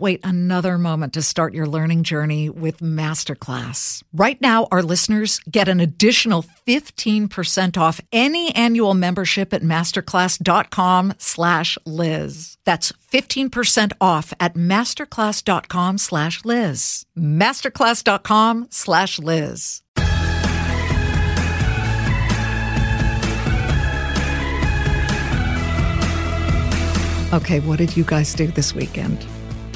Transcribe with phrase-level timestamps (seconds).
[0.00, 4.02] wait another moment to start your learning journey with Masterclass.
[4.12, 11.78] Right now, our listeners get an additional 15% off any annual membership at masterclass.com slash
[11.84, 12.58] Liz.
[12.64, 17.06] That's 15% off at masterclass.com slash Liz.
[17.16, 19.82] Masterclass.com slash Liz.
[27.30, 29.26] Okay, what did you guys do this weekend?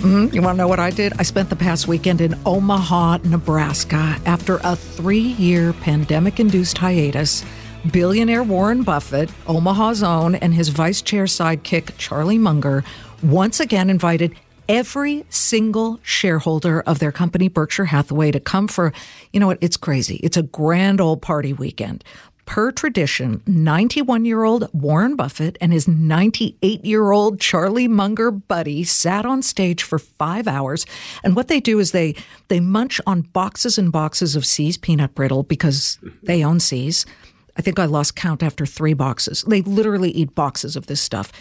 [0.03, 0.35] Mm-hmm.
[0.35, 1.13] You want to know what I did?
[1.21, 4.17] I spent the past weekend in Omaha, Nebraska.
[4.27, 7.45] After a three year pandemic induced hiatus,
[7.93, 12.83] billionaire Warren Buffett, Omaha's own, and his vice chair sidekick, Charlie Munger,
[13.23, 14.35] once again invited
[14.69, 18.93] every single shareholder of their company, Berkshire Hathaway, to come for,
[19.33, 20.17] you know what, it's crazy.
[20.17, 22.03] It's a grand old party weekend.
[22.45, 28.85] Per tradition, 91 year old Warren Buffett and his 98 year old Charlie Munger buddy
[28.85, 30.85] sat on stage for five hours.
[31.25, 32.15] And what they do is they,
[32.49, 37.07] they munch on boxes and boxes of See's peanut brittle because they own See's.
[37.57, 39.45] I think I lost count after three boxes.
[39.47, 41.33] They literally eat boxes of this stuff,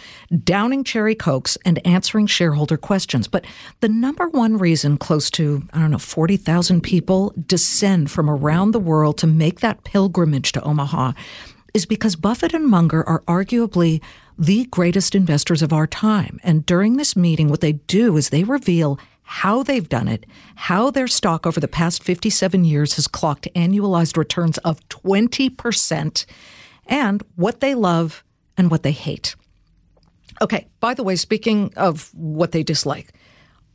[0.44, 3.28] downing cherry cokes and answering shareholder questions.
[3.28, 3.46] But
[3.80, 8.80] the number one reason close to, I don't know, 40,000 people descend from around the
[8.80, 11.12] world to make that pilgrimage to Omaha
[11.72, 14.02] is because Buffett and Munger are arguably
[14.38, 16.38] the greatest investors of our time.
[16.42, 20.90] And during this meeting, what they do is they reveal how they've done it, how
[20.90, 26.26] their stock over the past 57 years has clocked annualized returns of 20%,
[26.86, 28.24] and what they love
[28.56, 29.34] and what they hate.
[30.40, 33.12] Okay, by the way, speaking of what they dislike,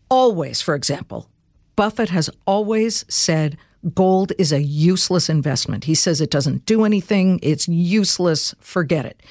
[0.09, 1.30] always, for example,
[1.75, 3.58] Buffett has always said
[3.94, 5.85] gold is a useless investment.
[5.85, 9.22] He says it doesn't do anything, it's useless, forget it.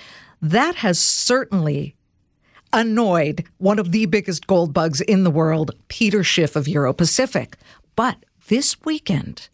[0.41, 1.97] That has certainly
[2.76, 7.56] annoyed one of the biggest gold bugs in the world, Peter Schiff of Euro Pacific.
[7.97, 9.48] But this weekend,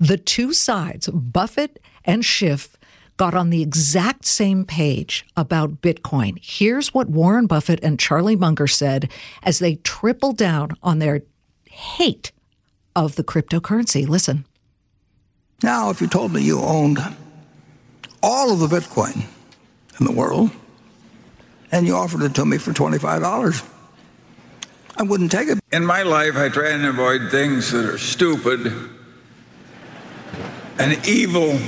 [0.00, 2.76] the two sides, Buffett and Schiff,
[3.18, 6.38] got on the exact same page about Bitcoin.
[6.42, 9.10] Here's what Warren Buffett and Charlie Munger said
[9.42, 11.22] as they triple down on their
[11.68, 12.32] hate
[12.94, 14.08] of the cryptocurrency.
[14.08, 14.46] Listen.
[15.62, 16.98] Now, if you told me you owned
[18.22, 19.26] all of the Bitcoin
[20.00, 20.50] in the world,
[21.76, 23.68] and you offered it to me for $25,
[24.96, 25.58] I wouldn't take it.
[25.72, 28.72] In my life, I try and avoid things that are stupid
[30.78, 31.60] and evil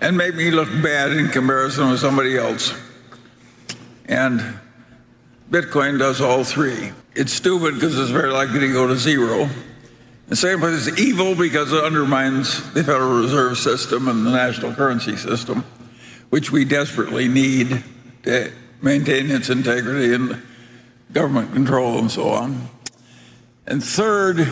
[0.00, 2.72] and make me look bad in comparison with somebody else.
[4.06, 4.60] And
[5.50, 6.92] Bitcoin does all three.
[7.16, 9.50] It's stupid because it's very likely to go to zero.
[10.28, 14.72] The same place it's evil because it undermines the Federal Reserve System and the national
[14.74, 15.64] currency system,
[16.28, 17.82] which we desperately need
[18.22, 18.52] to
[18.82, 20.42] maintain its integrity and
[21.12, 22.68] government control and so on.
[23.66, 24.48] And third,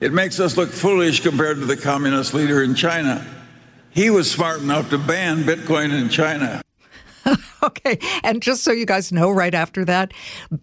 [0.00, 3.26] it makes us look foolish compared to the communist leader in China.
[3.90, 6.62] He was smart enough to ban Bitcoin in China.
[7.62, 7.98] okay.
[8.22, 10.12] And just so you guys know, right after that,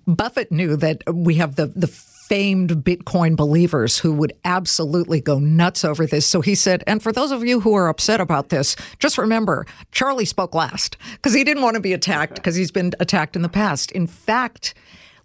[0.08, 1.88] Buffett knew that we have the, the
[2.28, 6.26] famed Bitcoin believers who would absolutely go nuts over this.
[6.26, 9.66] So he said, and for those of you who are upset about this, just remember
[9.92, 13.44] Charlie spoke last because he didn't want to be attacked because he's been attacked in
[13.44, 13.92] the past.
[13.92, 14.74] In fact,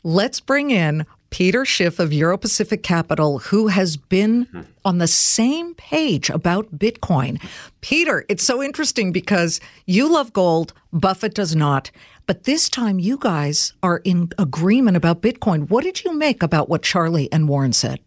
[0.03, 5.75] let's bring in Peter Schiff of Euro Pacific Capital, who has been on the same
[5.75, 7.41] page about Bitcoin.
[7.81, 11.91] Peter, it's so interesting because you love gold, Buffett does not.
[12.31, 15.69] But this time you guys are in agreement about Bitcoin.
[15.69, 17.99] What did you make about what Charlie and Warren said?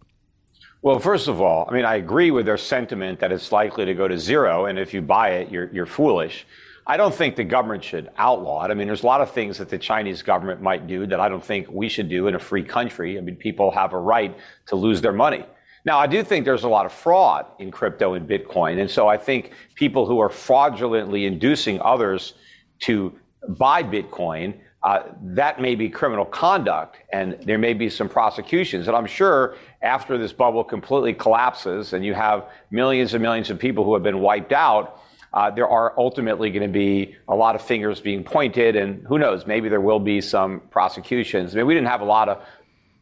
[0.81, 3.93] Well, first of all, I mean, I agree with their sentiment that it's likely to
[3.93, 6.47] go to zero, and if you buy it, you're, you're foolish.
[6.87, 8.71] I don't think the government should outlaw it.
[8.71, 11.27] I mean, there's a lot of things that the Chinese government might do that I
[11.27, 13.17] don't think we should do in a free country.
[13.17, 14.33] I mean, people have a right
[14.67, 15.43] to lose their money.
[15.83, 18.79] Now, I do think there's a lot of fraud in crypto and Bitcoin.
[18.79, 22.35] And so I think people who are fraudulently inducing others
[22.83, 23.13] to
[23.50, 28.88] buy Bitcoin, uh, that may be criminal conduct and there may be some prosecutions.
[28.88, 33.60] And I'm sure after this bubble completely collapses and you have millions and millions of
[33.60, 35.00] people who have been wiped out,
[35.34, 39.18] uh, there are ultimately going to be a lot of fingers being pointed, and who
[39.18, 41.56] knows, maybe there will be some prosecutions.
[41.56, 42.45] I mean, we didn't have a lot of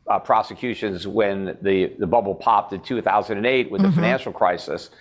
[0.10, 3.96] uh, prosecutions when the, the bubble popped in 2008 with the mm-hmm.
[3.96, 4.92] financial crisis.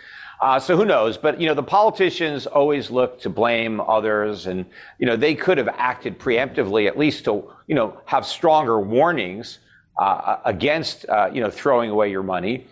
[0.41, 1.19] Uh, so who knows?
[1.19, 4.65] But you know, the politicians always look to blame others, and
[4.99, 9.59] you know they could have acted preemptively, at least to you know have stronger warnings
[9.99, 12.67] uh, against uh, you know throwing away your money.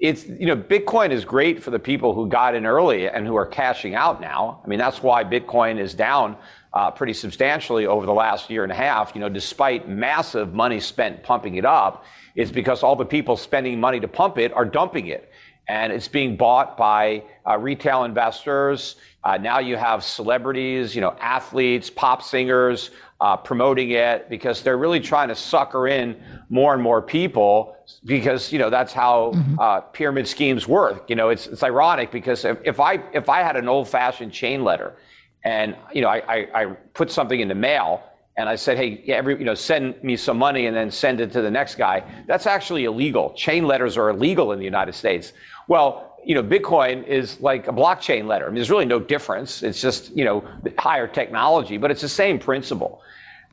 [0.00, 3.36] It's you know Bitcoin is great for the people who got in early and who
[3.36, 4.60] are cashing out now.
[4.64, 6.36] I mean that's why Bitcoin is down
[6.74, 10.80] uh, pretty substantially over the last year and a half, you know, despite massive money
[10.80, 12.04] spent pumping it up,
[12.34, 15.30] it's because all the people spending money to pump it are dumping it.
[15.68, 18.96] And it's being bought by uh, retail investors.
[19.24, 22.90] Uh, now you have celebrities, you know, athletes, pop singers
[23.22, 28.52] uh, promoting it because they're really trying to sucker in more and more people because
[28.52, 29.60] you know that's how mm-hmm.
[29.60, 31.08] uh, pyramid schemes work.
[31.08, 34.32] You know, it's it's ironic because if, if I if I had an old fashioned
[34.32, 34.96] chain letter
[35.44, 36.64] and you know I, I, I
[36.94, 38.02] put something in the mail
[38.36, 41.32] and I said, hey, every, you know, send me some money and then send it
[41.32, 42.02] to the next guy.
[42.26, 43.34] That's actually illegal.
[43.34, 45.32] Chain letters are illegal in the United States.
[45.68, 48.46] Well, you know, Bitcoin is like a blockchain letter.
[48.46, 49.62] I mean, there's really no difference.
[49.62, 50.44] It's just, you know,
[50.78, 53.02] higher technology, but it's the same principle.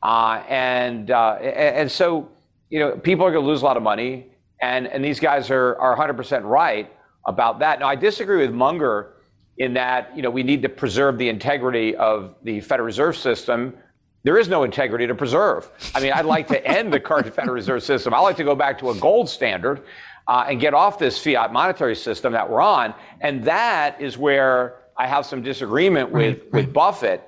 [0.02, 2.28] Uh, and, uh, and so,
[2.70, 4.28] you know, people are going to lose a lot of money.
[4.62, 6.90] And, and these guys are, are 100% right
[7.26, 7.80] about that.
[7.80, 9.14] Now, I disagree with Munger
[9.60, 13.74] in that you know we need to preserve the integrity of the Federal Reserve System.
[14.22, 15.70] There is no integrity to preserve.
[15.94, 18.12] I mean, I'd like to end the current Federal Reserve System.
[18.12, 19.82] I'd like to go back to a gold standard
[20.28, 22.94] uh, and get off this fiat monetary system that we're on.
[23.20, 27.22] And that is where I have some disagreement with, with Buffett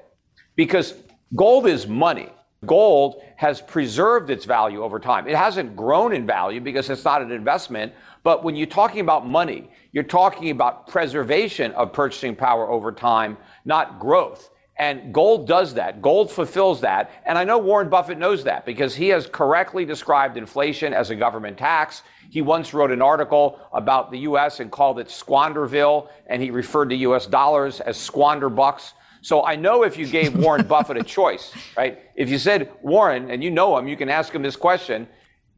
[0.57, 0.95] because
[1.35, 2.29] gold is money.
[2.67, 5.27] Gold has preserved its value over time.
[5.27, 7.93] It hasn't grown in value because it's not an investment.
[8.23, 13.37] But when you're talking about money, you're talking about preservation of purchasing power over time,
[13.65, 14.51] not growth.
[14.79, 16.01] And gold does that.
[16.01, 17.11] Gold fulfills that.
[17.27, 21.17] And I know Warren Buffett knows that because he has correctly described inflation as a
[21.17, 22.03] government tax.
[22.31, 24.61] He once wrote an article about the U.S.
[24.61, 27.27] and called it Squanderville, and he referred to U.S.
[27.27, 28.95] dollars as squander bucks.
[29.21, 32.01] So I know if you gave Warren Buffett a choice, right?
[32.17, 35.07] If you said, Warren, and you know him, you can ask him this question.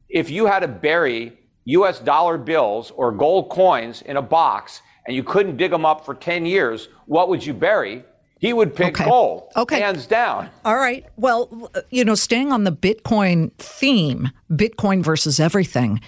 [0.09, 5.15] If you had to bury US dollar bills or gold coins in a box and
[5.15, 8.03] you couldn't dig them up for 10 years, what would you bury?
[8.45, 9.09] He would pick okay.
[9.09, 9.79] gold, okay.
[9.79, 10.49] hands down.
[10.63, 11.03] All right.
[11.17, 15.99] Well, you know, staying on the Bitcoin theme, Bitcoin versus everything,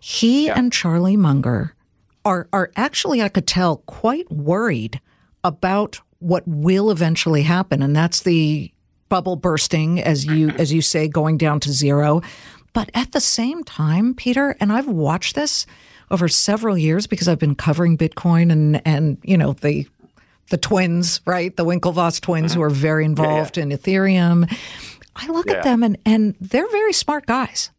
[0.00, 0.58] he yeah.
[0.58, 1.76] and Charlie Munger
[2.24, 5.00] are are actually, I could tell, quite worried
[5.44, 8.72] about what will eventually happen, and that's the
[9.08, 12.22] bubble bursting, as you as you say, going down to zero.
[12.72, 15.64] But at the same time, Peter, and I've watched this
[16.10, 19.86] over several years because I've been covering Bitcoin and and you know the
[20.50, 21.56] the twins, right?
[21.56, 22.66] The Winklevoss twins who mm-hmm.
[22.66, 23.72] are very involved yeah, yeah.
[23.72, 24.58] in Ethereum.
[25.16, 25.54] I look yeah.
[25.54, 27.70] at them and and they're very smart guys.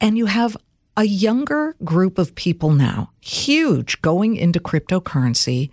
[0.00, 0.56] And you have
[0.96, 5.70] a younger group of people now, huge, going into cryptocurrency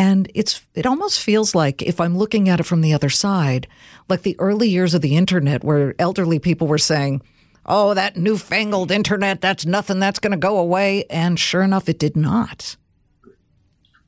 [0.00, 3.66] and it's it almost feels like if I'm looking at it from the other side,
[4.08, 7.20] like the early years of the internet where elderly people were saying,
[7.66, 11.98] "Oh, that newfangled internet, that's nothing that's going to go away." And sure enough, it
[11.98, 12.76] did not.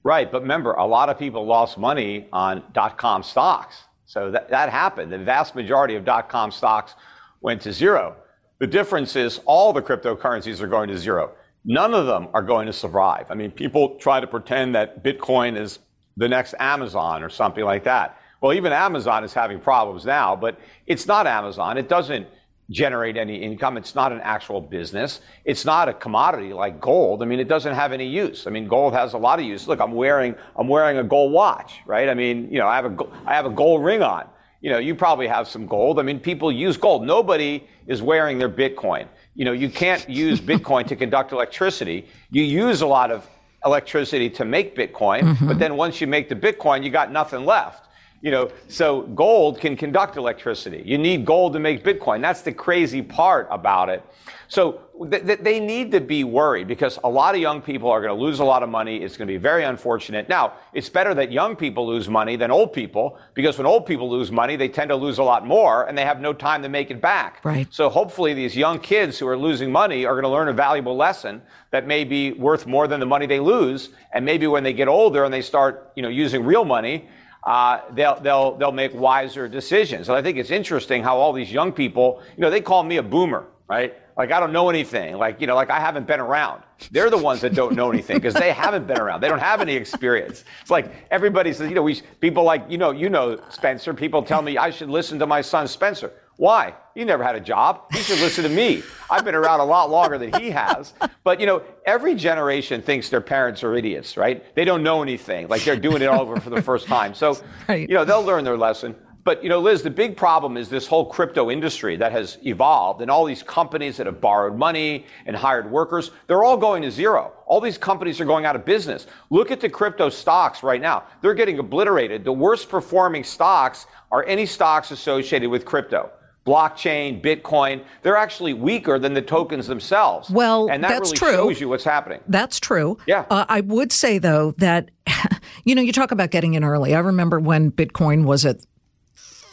[0.05, 3.85] Right, but remember, a lot of people lost money on dot com stocks.
[4.05, 5.13] So that, that happened.
[5.13, 6.95] The vast majority of dot com stocks
[7.41, 8.17] went to zero.
[8.59, 11.33] The difference is all the cryptocurrencies are going to zero.
[11.65, 13.27] None of them are going to survive.
[13.31, 15.79] I mean, people try to pretend that Bitcoin is
[16.17, 18.19] the next Amazon or something like that.
[18.41, 21.79] Well, even Amazon is having problems now, but it's not Amazon.
[21.79, 22.27] It doesn't
[22.71, 23.76] generate any income.
[23.76, 25.21] It's not an actual business.
[25.45, 27.23] It's not a commodity like gold.
[27.23, 28.47] I mean, it doesn't have any use.
[28.47, 29.69] I mean, gold has a lot of use.
[29.69, 32.09] Look, I'm wearing I'm wearing a gold watch, right?
[32.09, 34.28] I mean, you know, I have a I have a gold ring on.
[34.61, 35.99] You know, you probably have some gold.
[35.99, 37.04] I mean, people use gold.
[37.04, 42.07] Nobody is wearing their Bitcoin you know, you can't use Bitcoin to conduct electricity.
[42.31, 43.26] You use a lot of
[43.64, 45.47] electricity to make Bitcoin, mm-hmm.
[45.47, 47.88] but then once you make the Bitcoin, you got nothing left.
[48.23, 50.83] You know, so gold can conduct electricity.
[50.87, 52.23] You need gold to make Bitcoin.
[52.23, 54.05] That's the crazy part about it.
[54.47, 58.00] So th- th- they need to be worried because a lot of young people are
[58.00, 58.99] going to lose a lot of money.
[58.99, 60.29] It's going to be very unfortunate.
[60.29, 64.11] Now, it's better that young people lose money than old people because when old people
[64.11, 66.69] lose money, they tend to lose a lot more and they have no time to
[66.69, 67.43] make it back.
[67.45, 67.67] Right.
[67.71, 70.97] So hopefully these young kids who are losing money are going to learn a valuable
[70.97, 73.88] lesson that may be worth more than the money they lose.
[74.12, 77.09] And maybe when they get older and they start, you know, using real money,
[77.45, 80.09] uh, they'll, they'll, they'll make wiser decisions.
[80.09, 82.99] And I think it's interesting how all these young people, you know, they call me
[82.99, 83.95] a boomer, right?
[84.17, 85.17] Like I don't know anything.
[85.17, 86.63] Like, you know, like I haven't been around.
[86.91, 89.21] They're the ones that don't know anything because they haven't been around.
[89.21, 90.45] They don't have any experience.
[90.61, 94.23] It's like everybody says, you know, we people like, you know, you know, Spencer, people
[94.23, 96.13] tell me I should listen to my son Spencer.
[96.37, 96.75] Why?
[96.95, 97.83] You never had a job.
[97.93, 98.83] You should listen to me.
[99.11, 100.93] I've been around a lot longer than he has.
[101.25, 104.55] But you know, every generation thinks their parents are idiots, right?
[104.55, 105.49] They don't know anything.
[105.49, 107.15] Like they're doing it all over for the first time.
[107.15, 107.37] So,
[107.69, 108.97] you know, they'll learn their lesson.
[109.25, 113.03] But you know, Liz, the big problem is this whole crypto industry that has evolved
[113.03, 116.91] and all these companies that have borrowed money and hired workers, they're all going to
[116.91, 117.33] zero.
[117.47, 119.07] All these companies are going out of business.
[119.31, 121.05] Look at the crypto stocks right now.
[121.21, 122.25] They're getting obliterated.
[122.25, 126.11] The worst performing stocks are any stocks associated with crypto
[126.45, 130.31] blockchain, Bitcoin, they're actually weaker than the tokens themselves.
[130.31, 131.33] Well, and that that's really true.
[131.33, 132.21] shows you what's happening.
[132.29, 132.99] That's true.
[133.07, 133.27] Yeah.
[133.31, 134.91] Uh, I would say though that,
[135.65, 136.95] you know, you talk about getting in early.
[136.95, 138.57] I remember when Bitcoin was at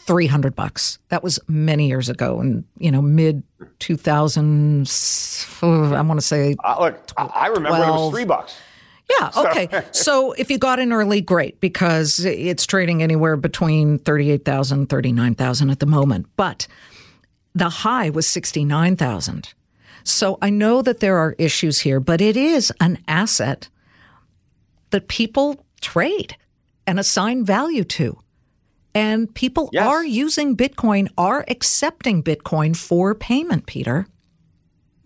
[0.06, 0.98] 300 bucks.
[1.10, 3.44] That was many years ago and, you know, mid
[3.80, 5.64] 2000s.
[5.94, 6.56] I want to say.
[6.64, 8.56] Uh, look, I- remember when it was three bucks.
[9.10, 9.32] Yeah.
[9.38, 9.70] Okay.
[9.92, 15.80] so if you got in early, great, because it's trading anywhere between 38,000, 39,000 at
[15.80, 16.28] the moment.
[16.36, 16.68] But
[17.56, 19.54] the high was 69,000.
[20.04, 23.70] So I know that there are issues here, but it is an asset
[24.92, 26.36] that people trade
[26.88, 28.18] and assign value to.
[28.96, 29.86] And people Yes.
[29.88, 34.08] are using Bitcoin, are accepting Bitcoin for payment, Peter.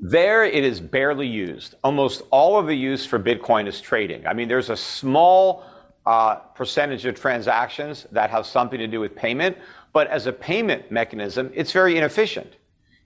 [0.06, 1.76] There, it is barely used.
[1.82, 4.28] Almost all of the use for Bitcoin is trading.
[4.28, 5.64] I mean, there's a small
[6.06, 9.58] uh, percentage of transactions that have something to do with payment,
[9.94, 12.52] but as a payment mechanism, it's very inefficient.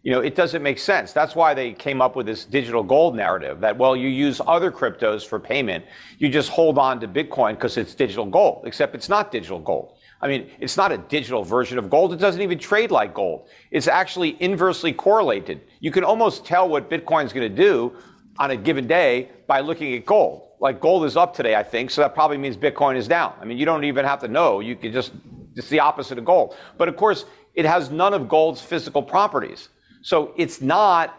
[0.02, 1.14] You know, it doesn't make sense.
[1.14, 4.72] That's why they came up with this digital gold narrative that, well, you use other
[4.72, 5.86] cryptos for payment.
[6.18, 9.97] You just hold on to Bitcoin because it's digital gold, except it's not digital gold.
[10.22, 12.14] I mean, it's not a digital version of gold.
[12.14, 13.50] It doesn't even trade like gold.
[13.70, 15.62] It's actually inversely correlated.
[15.80, 17.94] You can almost tell what Bitcoin's going to do
[18.40, 20.44] on a given day by looking at gold.
[20.60, 23.34] Like gold is up today, I think, so that probably means Bitcoin is down.
[23.40, 24.60] I mean, you don't even have to know.
[24.60, 25.12] You can just,
[25.56, 26.56] it's the opposite of gold.
[26.78, 29.70] But of course, it has none of gold's physical properties.
[30.02, 31.14] So it's not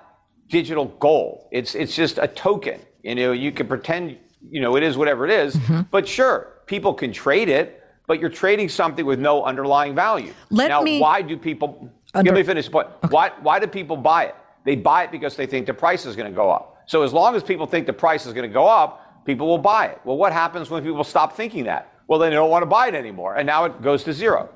[0.48, 1.46] digital gold.
[1.52, 2.80] It's, it's just a token.
[3.02, 4.18] You know, you can pretend,
[4.50, 5.54] you know, it is whatever it is.
[5.54, 5.82] Mm-hmm.
[5.90, 7.77] But sure, people can trade it
[8.08, 10.32] but you're trading something with no underlying value.
[10.50, 11.88] Let now, me- why do people?
[12.14, 12.68] Under- Let me finish.
[12.68, 13.30] But why?
[13.42, 14.34] Why do people buy it?
[14.64, 16.82] They buy it because they think the price is going to go up.
[16.86, 19.58] So as long as people think the price is going to go up, people will
[19.58, 20.00] buy it.
[20.04, 21.92] Well, what happens when people stop thinking that?
[22.08, 24.48] Well, then they don't want to buy it anymore, and now it goes to zero.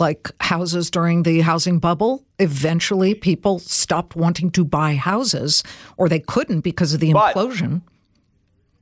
[0.00, 2.24] like houses during the housing bubble.
[2.40, 5.62] Eventually, people stopped wanting to buy houses,
[5.96, 7.82] or they couldn't because of the But- implosion.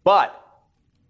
[0.03, 0.35] But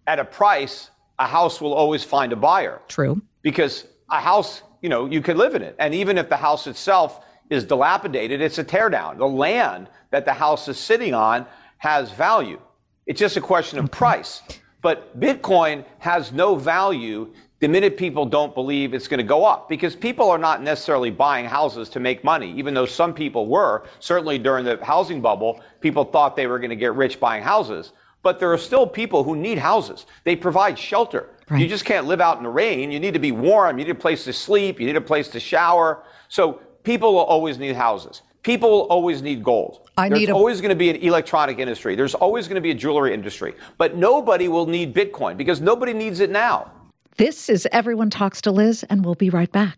[0.05, 2.81] at a price, a house will always find a buyer.
[2.87, 3.21] True.
[3.41, 5.75] because a house, you know, you can live in it.
[5.79, 9.17] And even if the house itself is dilapidated, it's a teardown.
[9.17, 11.45] The land that the house is sitting on
[11.77, 12.59] has value.
[13.05, 14.41] It's just a question of price.
[14.81, 19.69] But Bitcoin has no value the minute people don't believe it's going to go up
[19.69, 23.85] because people are not necessarily buying houses to make money, even though some people were.
[23.99, 27.93] Certainly during the housing bubble, people thought they were going to get rich buying houses.
[28.25, 30.07] But there are still people who need houses.
[30.23, 31.29] They provide shelter.
[31.55, 32.89] You just can't live out in the rain.
[32.91, 33.77] You need to be warm.
[33.77, 34.79] You need a place to sleep.
[34.79, 36.01] You need a place to shower.
[36.27, 38.23] So people will always need houses.
[38.41, 39.87] People will always need gold.
[39.95, 41.95] I There's need a- always going to be an electronic industry.
[41.95, 43.53] There's always going to be a jewelry industry.
[43.77, 46.71] But nobody will need Bitcoin because nobody needs it now.
[47.17, 49.77] This is Everyone Talks to Liz, and we'll be right back.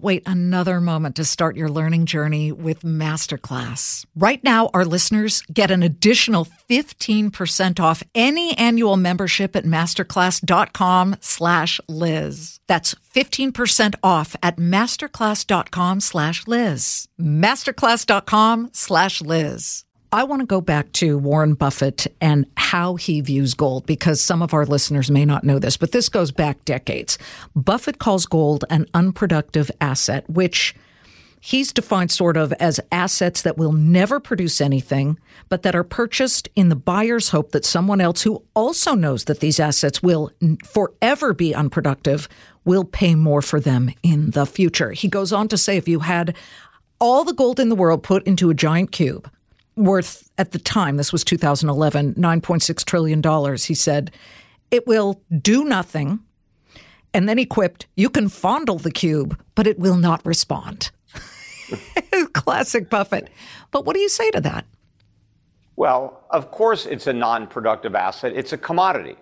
[0.00, 4.06] wait another moment to start your learning journey with Masterclass.
[4.16, 11.80] Right now, our listeners get an additional 15% off any annual membership at masterclass.com slash
[11.88, 12.60] Liz.
[12.66, 17.08] That's 15% off at masterclass.com slash Liz.
[17.20, 19.84] Masterclass.com slash Liz.
[20.14, 24.42] I want to go back to Warren Buffett and how he views gold because some
[24.42, 27.16] of our listeners may not know this, but this goes back decades.
[27.56, 30.74] Buffett calls gold an unproductive asset, which
[31.40, 36.46] he's defined sort of as assets that will never produce anything, but that are purchased
[36.54, 40.30] in the buyer's hope that someone else who also knows that these assets will
[40.62, 42.28] forever be unproductive
[42.66, 44.92] will pay more for them in the future.
[44.92, 46.36] He goes on to say if you had
[46.98, 49.30] all the gold in the world put into a giant cube,
[49.76, 53.56] worth at the time, this was 2011, $9.6 trillion.
[53.56, 54.10] He said,
[54.70, 56.20] it will do nothing.
[57.14, 60.90] And then he quipped, you can fondle the cube, but it will not respond.
[62.32, 63.28] Classic Buffett.
[63.70, 64.64] But what do you say to that?
[65.76, 69.16] Well, of course, it's a non productive asset, it's a commodity.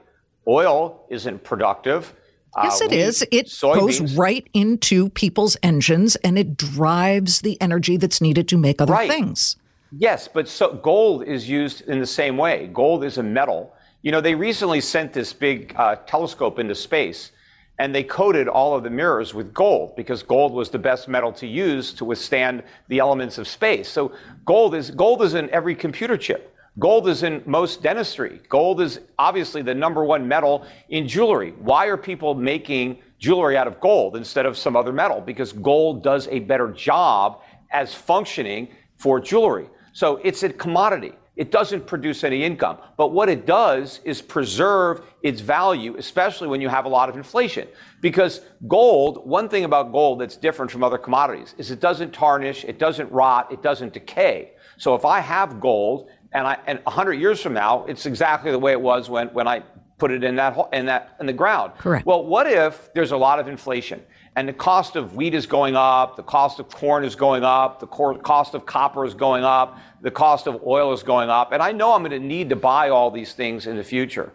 [0.47, 2.15] Oil isn't productive.
[2.63, 3.27] Yes, uh, it is.
[3.31, 3.79] It soybeans.
[3.79, 8.93] goes right into people's engines and it drives the energy that's needed to make other
[8.93, 9.09] right.
[9.09, 9.57] things.
[9.93, 12.71] Yes, but so gold is used in the same way.
[12.73, 13.75] Gold is a metal.
[14.03, 17.33] You know, they recently sent this big uh, telescope into space
[17.79, 21.33] and they coated all of the mirrors with gold because gold was the best metal
[21.33, 23.89] to use to withstand the elements of space.
[23.89, 24.13] So
[24.45, 26.55] gold is gold is in every computer chip.
[26.79, 28.41] Gold is in most dentistry.
[28.49, 31.53] Gold is obviously the number one metal in jewelry.
[31.59, 35.21] Why are people making jewelry out of gold instead of some other metal?
[35.21, 37.43] Because gold does a better job
[37.73, 38.69] as functioning
[38.99, 39.69] for jewelry.
[39.93, 41.13] So it's a commodity.
[41.37, 42.79] It doesn't produce any income.
[42.99, 47.17] But what it does is preserve its value, especially when you have a lot of
[47.17, 47.67] inflation.
[48.03, 52.65] Because gold, one thing about gold that's different from other commodities is it doesn't tarnish,
[52.65, 54.53] it doesn't rot, it doesn't decay.
[54.77, 58.59] So if I have gold and I, and 100 years from now, it's exactly the
[58.59, 59.63] way it was when, when I
[59.97, 61.73] put it in that, in that, in the ground.
[61.79, 62.05] Correct.
[62.05, 64.03] Well, what if there's a lot of inflation?
[64.37, 67.81] And the cost of wheat is going up, the cost of corn is going up,
[67.81, 71.63] the cost of copper is going up, the cost of oil is going up, and
[71.63, 74.33] I know I'm going to need to buy all these things in the future.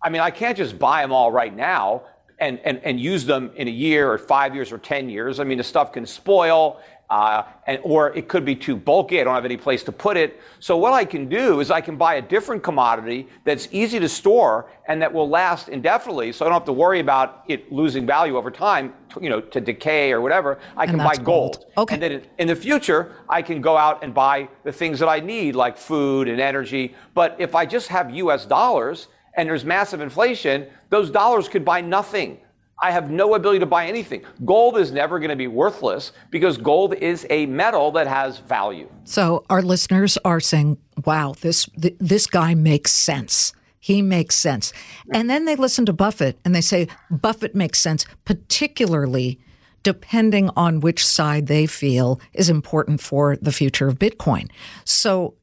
[0.00, 2.02] I mean, I can't just buy them all right now
[2.38, 5.38] and, and, and use them in a year or five years or 10 years.
[5.38, 6.80] I mean, the stuff can spoil
[7.12, 7.44] Uh,
[7.82, 9.20] or it could be too bulky.
[9.20, 10.40] I don't have any place to put it.
[10.60, 14.08] So what I can do is I can buy a different commodity that's easy to
[14.08, 16.32] store and that will last indefinitely.
[16.32, 19.42] So I don't have to worry about it losing value over time, to, you know,
[19.42, 20.58] to decay or whatever.
[20.74, 21.24] I can buy gold.
[21.24, 21.66] gold.
[21.76, 21.94] Okay.
[21.96, 25.20] And then in the future, I can go out and buy the things that I
[25.20, 26.94] need, like food and energy.
[27.12, 28.46] But if I just have U.S.
[28.46, 32.38] dollars and there's massive inflation, those dollars could buy nothing.
[32.82, 34.24] I have no ability to buy anything.
[34.44, 38.90] Gold is never going to be worthless because gold is a metal that has value.
[39.04, 44.72] So our listeners are saying, "Wow, this th- this guy makes sense." He makes sense.
[45.12, 49.40] And then they listen to Buffett and they say Buffett makes sense, particularly
[49.82, 54.48] depending on which side they feel is important for the future of Bitcoin.
[54.84, 55.34] So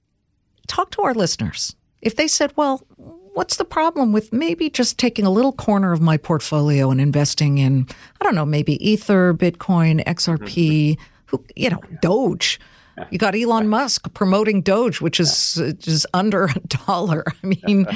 [0.68, 1.76] talk to our listeners.
[2.02, 2.82] If they said, well,
[3.40, 7.58] what's the problem with maybe just taking a little corner of my portfolio and investing
[7.58, 7.88] in,
[8.20, 10.98] I don't know, maybe Ether, Bitcoin, XRP,
[11.28, 12.60] who, you know, Doge.
[13.12, 17.24] You got Elon Musk promoting Doge, which is is under a dollar.
[17.42, 17.88] I mean,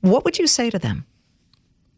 [0.00, 1.06] what would you say to them?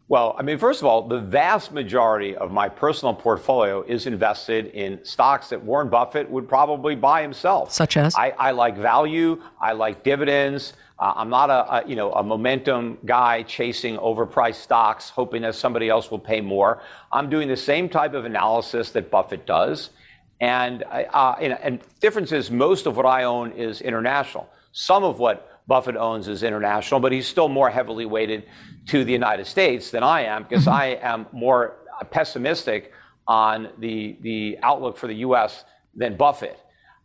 [0.07, 4.67] Well, I mean, first of all, the vast majority of my personal portfolio is invested
[4.67, 7.73] in stocks that Warren Buffett would probably buy himself.
[7.73, 8.15] Such as?
[8.15, 9.41] I, I like value.
[9.59, 10.73] I like dividends.
[10.99, 15.55] Uh, I'm not a, a, you know a momentum guy chasing overpriced stocks, hoping that
[15.55, 16.81] somebody else will pay more.
[17.11, 19.91] I'm doing the same type of analysis that Buffett does,
[20.39, 24.49] and uh, and, and difference is most of what I own is international.
[24.71, 28.45] Some of what Buffett owns is international, but he's still more heavily weighted
[28.87, 30.81] to the United States than I am because mm-hmm.
[30.81, 31.77] I am more
[32.09, 32.91] pessimistic
[33.27, 35.63] on the the outlook for the U.S.
[35.93, 36.57] than Buffett.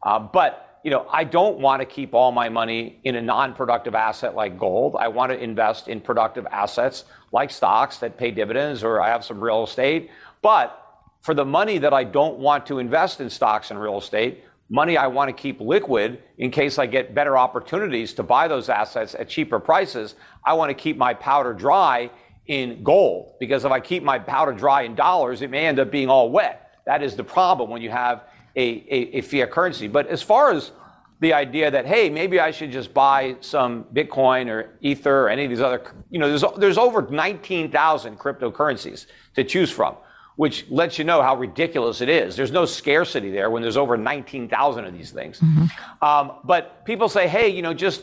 [0.03, 3.95] Uh, but you know, I don't want to keep all my money in a non-productive
[3.95, 4.97] asset like gold.
[4.99, 9.25] I want to invest in productive assets like stocks that pay dividends, or I have
[9.25, 10.11] some real estate.
[10.43, 10.79] But
[11.21, 14.97] for the money that I don't want to invest in stocks and real estate, money
[14.97, 19.15] I want to keep liquid in case I get better opportunities to buy those assets
[19.15, 22.11] at cheaper prices, I want to keep my powder dry
[22.47, 25.93] in gold because if I keep my powder dry in dollars, it may end up
[25.93, 26.81] being all wet.
[26.87, 28.25] That is the problem when you have
[28.57, 29.89] a, a, a fiat currency.
[29.89, 30.73] But as far as
[31.21, 35.45] the idea that hey, maybe I should just buy some Bitcoin or Ether or any
[35.45, 39.97] of these other, you know, there's there's over 19,000 cryptocurrencies to choose from,
[40.37, 42.35] which lets you know how ridiculous it is.
[42.35, 45.39] There's no scarcity there when there's over 19,000 of these things.
[45.39, 46.05] Mm-hmm.
[46.05, 48.03] Um, but people say, hey, you know, just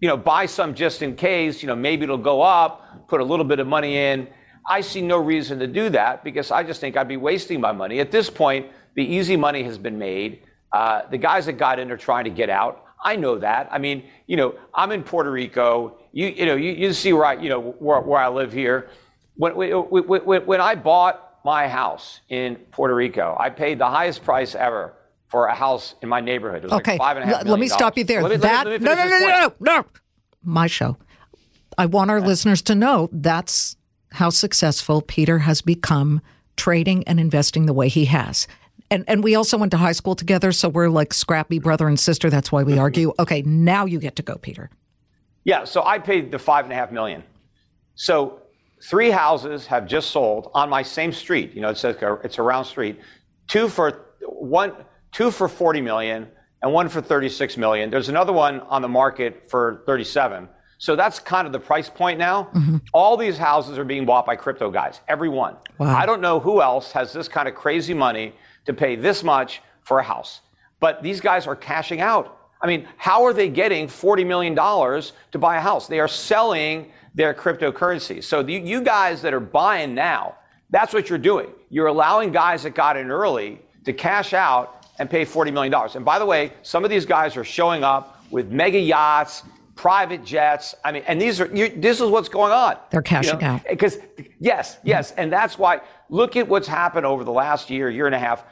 [0.00, 1.62] you know, buy some just in case.
[1.62, 3.08] You know, maybe it'll go up.
[3.08, 4.28] Put a little bit of money in.
[4.68, 7.72] I see no reason to do that because I just think I'd be wasting my
[7.72, 8.00] money.
[8.00, 10.42] At this point, the easy money has been made.
[10.72, 12.84] Uh, the guys that got in are trying to get out.
[13.02, 13.68] I know that.
[13.70, 15.98] I mean, you know, I'm in Puerto Rico.
[16.12, 18.90] You, you know, you, you see where I, you know, where, where I live here.
[19.36, 24.54] When, when, when I bought my house in Puerto Rico, I paid the highest price
[24.54, 24.94] ever
[25.28, 26.64] for a house in my neighborhood.
[26.64, 26.92] It was okay.
[26.92, 28.22] like five and a half Let me stop you there.
[28.22, 29.86] Let me, that, let me, let me no, no, no, no, no, no.
[30.42, 30.96] My show.
[31.78, 33.76] I want our listeners to know that's
[34.12, 36.20] how successful Peter has become
[36.56, 38.46] trading and investing the way he has
[38.90, 41.98] and and we also went to high school together, so we're like scrappy brother and
[41.98, 42.30] sister.
[42.30, 42.80] That's why we mm-hmm.
[42.80, 43.12] argue.
[43.18, 44.70] Okay, now you get to go, Peter.
[45.44, 47.22] Yeah, so I paid the five and a half million.
[47.94, 48.42] So
[48.82, 51.54] three houses have just sold on my same street.
[51.54, 52.98] You know, it's a, it's a round street.
[53.48, 54.72] Two for one,
[55.12, 56.28] two for forty million,
[56.62, 57.90] and one for thirty-six million.
[57.90, 60.48] There's another one on the market for thirty-seven.
[60.78, 62.44] So that's kind of the price point now.
[62.54, 62.78] Mm-hmm.
[62.94, 65.56] All these houses are being bought by crypto guys, every one.
[65.76, 65.94] Wow.
[65.94, 68.32] I don't know who else has this kind of crazy money
[68.70, 70.40] to pay this much for a house.
[70.78, 72.38] But these guys are cashing out.
[72.62, 75.86] I mean, how are they getting $40 million to buy a house?
[75.86, 78.22] They are selling their cryptocurrency.
[78.22, 80.36] So the, you guys that are buying now,
[80.70, 81.48] that's what you're doing.
[81.70, 85.74] You're allowing guys that got in early to cash out and pay $40 million.
[85.94, 89.42] And by the way, some of these guys are showing up with mega yachts,
[89.74, 90.74] private jets.
[90.84, 92.76] I mean, and these are you, this is what's going on.
[92.90, 93.54] They're cashing you know?
[93.54, 93.98] out because
[94.38, 95.80] yes, yes, and that's why.
[96.10, 98.44] Look at what's happened over the last year, year and a half.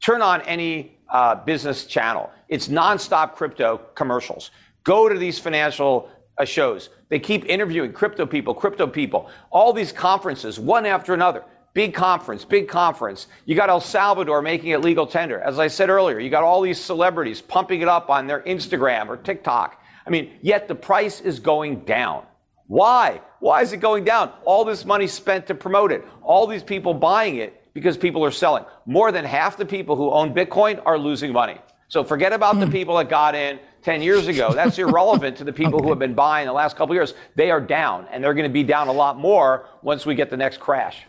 [0.00, 2.30] Turn on any uh, business channel.
[2.48, 4.50] It's nonstop crypto commercials.
[4.82, 6.90] Go to these financial uh, shows.
[7.08, 9.30] They keep interviewing crypto people, crypto people.
[9.50, 11.44] All these conferences, one after another.
[11.72, 13.26] Big conference, big conference.
[13.46, 15.40] You got El Salvador making it legal tender.
[15.40, 19.08] As I said earlier, you got all these celebrities pumping it up on their Instagram
[19.08, 19.82] or TikTok.
[20.06, 22.24] I mean, yet the price is going down.
[22.68, 23.20] Why?
[23.40, 24.32] Why is it going down?
[24.44, 26.04] All this money spent to promote it.
[26.22, 28.64] All these people buying it because people are selling.
[28.86, 31.58] More than half the people who own Bitcoin are losing money.
[31.88, 32.72] So forget about the hmm.
[32.72, 34.52] people that got in 10 years ago.
[34.54, 35.84] That's irrelevant to the people okay.
[35.84, 37.14] who have been buying the last couple years.
[37.34, 40.30] They are down, and they're going to be down a lot more once we get
[40.30, 41.02] the next crash.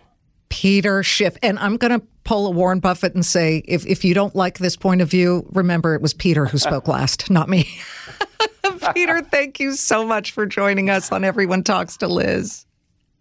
[0.50, 1.38] Peter Schiff.
[1.42, 4.58] And I'm going to pull a Warren Buffett and say, if, if you don't like
[4.58, 7.70] this point of view, remember it was Peter who spoke last, not me.
[8.94, 12.65] Peter, thank you so much for joining us on Everyone Talks to Liz.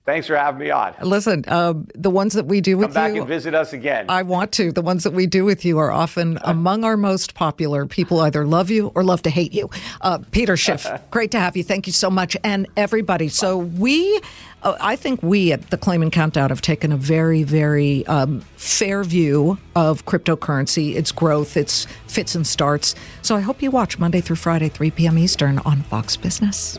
[0.04, 0.94] Thanks for having me on.
[1.00, 4.04] Listen, uh, the ones that we do with Come back you, and visit us again.
[4.10, 4.70] I want to.
[4.70, 7.86] The ones that we do with you are often among our most popular.
[7.86, 9.70] People either love you or love to hate you.
[10.02, 11.64] Uh, Peter Schiff, great to have you.
[11.64, 13.28] Thank you so much, and everybody.
[13.28, 14.20] So we,
[14.62, 19.04] uh, I think we at the Claman Countdown have taken a very, very um, fair
[19.04, 22.94] view of cryptocurrency, its growth, its fits and starts.
[23.22, 25.16] So I hope you watch Monday through Friday, 3 p.m.
[25.16, 26.78] Eastern on Fox Business.